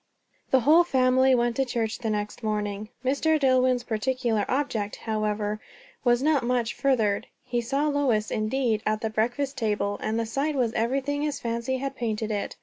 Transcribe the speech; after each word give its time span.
The 0.49 0.61
whole 0.61 0.83
family 0.83 1.35
went 1.35 1.55
to 1.57 1.63
church 1.65 1.99
the 1.99 2.09
next 2.09 2.41
morning. 2.41 2.89
Mr. 3.05 3.39
Dillwyn's 3.39 3.83
particular 3.83 4.45
object, 4.49 4.95
however, 4.95 5.61
was 6.03 6.23
not 6.23 6.43
much 6.43 6.73
furthered. 6.73 7.27
He 7.45 7.61
saw 7.61 7.87
Lois, 7.87 8.31
indeed, 8.31 8.81
at 8.83 9.01
the 9.01 9.11
breakfast 9.11 9.59
table; 9.59 9.99
and 10.01 10.19
the 10.19 10.25
sight 10.25 10.55
was 10.55 10.73
everything 10.73 11.21
his 11.21 11.39
fancy 11.39 11.77
had 11.77 11.95
painted 11.95 12.31
it. 12.31 12.55